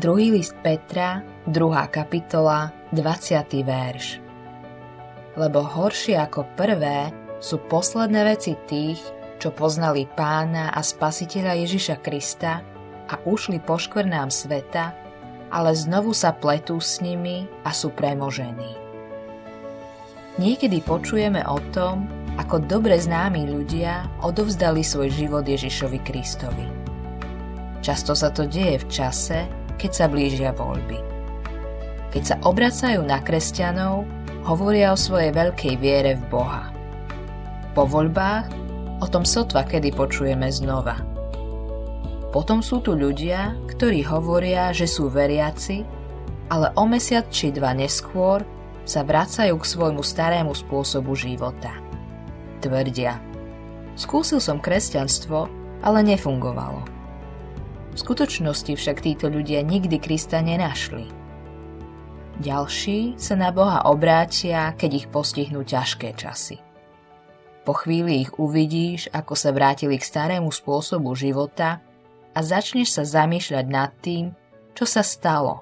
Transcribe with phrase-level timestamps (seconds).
[0.00, 1.60] Druhý list Petra, 2.
[1.92, 3.36] kapitola, 20.
[3.60, 4.16] verš.
[5.36, 8.96] Lebo horšie ako prvé sú posledné veci tých,
[9.36, 12.64] čo poznali pána a spasiteľa Ježiša Krista
[13.12, 14.96] a ušli po škvrnám sveta,
[15.52, 18.72] ale znovu sa pletú s nimi a sú premožení.
[20.40, 22.08] Niekedy počujeme o tom,
[22.40, 26.66] ako dobre známi ľudia odovzdali svoj život Ježišovi Kristovi.
[27.84, 31.00] Často sa to deje v čase, keď sa blížia voľby.
[32.12, 34.04] Keď sa obracajú na kresťanov,
[34.44, 36.68] hovoria o svojej veľkej viere v Boha.
[37.72, 38.52] Po voľbách
[39.00, 41.00] o tom sotva kedy počujeme znova.
[42.30, 45.82] Potom sú tu ľudia, ktorí hovoria, že sú veriaci,
[46.52, 48.44] ale o mesiac či dva neskôr
[48.86, 51.74] sa vracajú k svojmu starému spôsobu života.
[52.58, 53.22] Tvrdia.
[53.94, 55.46] Skúsil som kresťanstvo,
[55.80, 56.99] ale nefungovalo.
[57.90, 61.10] V skutočnosti však títo ľudia nikdy Krista nenašli.
[62.40, 66.62] Ďalší sa na Boha obrátia, keď ich postihnú ťažké časy.
[67.68, 71.84] Po chvíli ich uvidíš, ako sa vrátili k starému spôsobu života
[72.32, 74.32] a začneš sa zamýšľať nad tým,
[74.72, 75.60] čo sa stalo.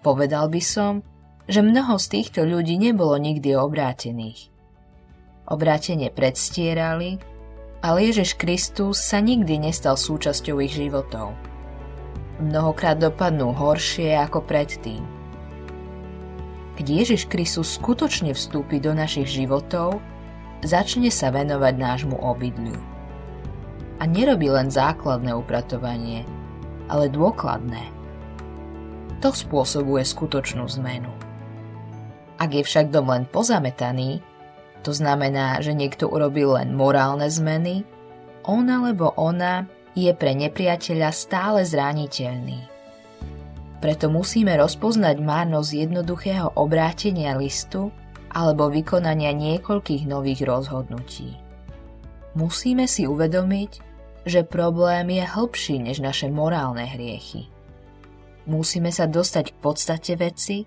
[0.00, 1.04] Povedal by som,
[1.50, 4.48] že mnoho z týchto ľudí nebolo nikdy obrátených.
[5.46, 7.20] Obrátenie predstierali,
[7.86, 11.38] ale Ježiš Kristus sa nikdy nestal súčasťou ich životov.
[12.42, 15.06] Mnohokrát dopadnú horšie ako predtým.
[16.74, 20.02] Keď Ježiš Kristus skutočne vstúpi do našich životov,
[20.66, 22.82] začne sa venovať nášmu obydliu.
[23.96, 26.26] A nerobí len základné upratovanie,
[26.90, 27.86] ale dôkladné.
[29.22, 31.08] To spôsobuje skutočnú zmenu.
[32.36, 34.20] Ak je však dom len pozametaný,
[34.86, 37.82] to znamená, že niekto urobil len morálne zmeny,
[38.46, 39.66] on alebo ona
[39.98, 42.70] je pre nepriateľa stále zraniteľný.
[43.82, 47.90] Preto musíme rozpoznať márnosť jednoduchého obrátenia listu
[48.30, 51.34] alebo vykonania niekoľkých nových rozhodnutí.
[52.38, 53.82] Musíme si uvedomiť,
[54.22, 57.50] že problém je hĺbší než naše morálne hriechy.
[58.46, 60.62] Musíme sa dostať k podstate veci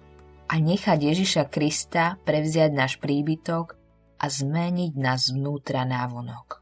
[0.52, 3.79] a nechať Ježiša Krista prevziať náš príbytok
[4.20, 6.59] a zmeniť nás zvnútra návonok.